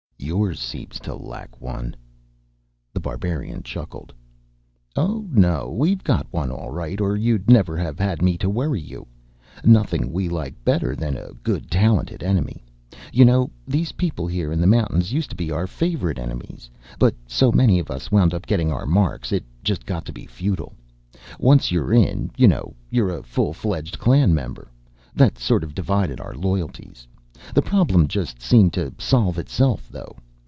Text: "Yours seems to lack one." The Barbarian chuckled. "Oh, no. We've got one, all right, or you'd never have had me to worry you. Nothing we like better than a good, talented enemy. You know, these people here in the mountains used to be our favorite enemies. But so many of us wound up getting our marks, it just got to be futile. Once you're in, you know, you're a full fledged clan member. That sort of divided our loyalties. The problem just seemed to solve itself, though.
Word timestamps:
"Yours 0.23 0.59
seems 0.59 0.99
to 0.99 1.13
lack 1.15 1.59
one." 1.59 1.95
The 2.93 2.99
Barbarian 2.99 3.63
chuckled. 3.63 4.13
"Oh, 4.95 5.25
no. 5.31 5.71
We've 5.75 6.03
got 6.03 6.31
one, 6.31 6.51
all 6.51 6.69
right, 6.69 7.01
or 7.01 7.17
you'd 7.17 7.49
never 7.49 7.75
have 7.75 7.97
had 7.99 8.21
me 8.21 8.37
to 8.37 8.49
worry 8.49 8.79
you. 8.79 9.07
Nothing 9.65 10.13
we 10.13 10.29
like 10.29 10.63
better 10.63 10.95
than 10.95 11.17
a 11.17 11.33
good, 11.43 11.69
talented 11.71 12.21
enemy. 12.21 12.63
You 13.11 13.25
know, 13.25 13.49
these 13.67 13.93
people 13.93 14.27
here 14.27 14.51
in 14.53 14.61
the 14.61 14.67
mountains 14.67 15.11
used 15.11 15.31
to 15.31 15.35
be 15.35 15.51
our 15.51 15.65
favorite 15.67 16.19
enemies. 16.19 16.69
But 16.99 17.15
so 17.27 17.51
many 17.51 17.79
of 17.79 17.89
us 17.89 18.11
wound 18.11 18.33
up 18.35 18.45
getting 18.45 18.71
our 18.71 18.85
marks, 18.85 19.31
it 19.31 19.43
just 19.63 19.85
got 19.87 20.05
to 20.05 20.13
be 20.13 20.27
futile. 20.27 20.75
Once 21.39 21.71
you're 21.71 21.91
in, 21.91 22.29
you 22.37 22.47
know, 22.47 22.73
you're 22.91 23.09
a 23.09 23.23
full 23.23 23.53
fledged 23.53 23.97
clan 23.99 24.33
member. 24.35 24.71
That 25.15 25.39
sort 25.39 25.63
of 25.63 25.73
divided 25.75 26.21
our 26.21 26.35
loyalties. 26.35 27.07
The 27.55 27.61
problem 27.63 28.07
just 28.07 28.39
seemed 28.39 28.71
to 28.73 28.93
solve 28.99 29.39
itself, 29.39 29.89
though. 29.89 30.15